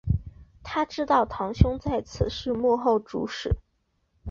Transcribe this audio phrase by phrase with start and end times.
[0.63, 3.57] 她知道堂兄在此事幕后主使。